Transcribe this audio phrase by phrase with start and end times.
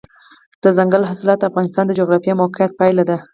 [0.63, 3.17] دځنګل حاصلات د افغانستان د جغرافیایي موقیعت پایله ده.